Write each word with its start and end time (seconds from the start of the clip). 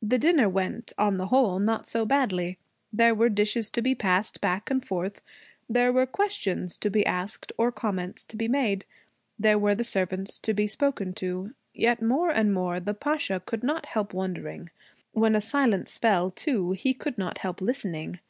The 0.00 0.16
dinner 0.16 0.48
went, 0.48 0.92
on 0.96 1.16
the 1.16 1.26
whole, 1.26 1.58
not 1.58 1.84
so 1.84 2.06
badly. 2.06 2.56
There 2.92 3.16
were 3.16 3.28
dishes 3.28 3.68
to 3.70 3.82
be 3.82 3.96
passed 3.96 4.40
back 4.40 4.70
and 4.70 4.80
forth. 4.80 5.22
There 5.68 5.92
were 5.92 6.06
questions 6.06 6.76
to 6.76 6.88
be 6.88 7.04
asked 7.04 7.50
or 7.58 7.72
comments 7.72 8.22
to 8.22 8.36
be 8.36 8.46
made. 8.46 8.84
There 9.40 9.58
were 9.58 9.74
the 9.74 9.82
servants 9.82 10.38
to 10.38 10.54
be 10.54 10.68
spoken 10.68 11.14
to. 11.14 11.52
Yet, 11.74 12.00
more 12.00 12.30
and 12.30 12.54
more, 12.54 12.78
the 12.78 12.94
Pasha 12.94 13.42
could 13.44 13.64
not 13.64 13.86
help 13.86 14.14
wondering. 14.14 14.70
When 15.14 15.34
a 15.34 15.40
silence 15.40 15.96
fell, 15.96 16.30
too, 16.30 16.70
he 16.70 16.94
could 16.94 17.18
not 17.18 17.38
help 17.38 17.60
listening. 17.60 18.20